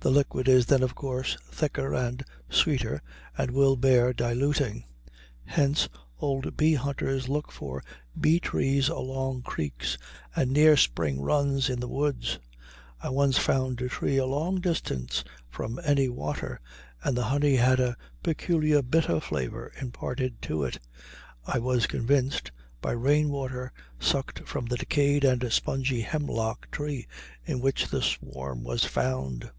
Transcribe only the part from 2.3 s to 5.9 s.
sweeter, and will bear diluting. Hence